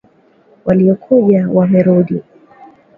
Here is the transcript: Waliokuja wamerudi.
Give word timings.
Waliokuja 0.65 1.49
wamerudi. 1.53 2.23